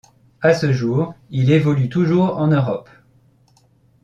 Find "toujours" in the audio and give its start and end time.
1.87-2.35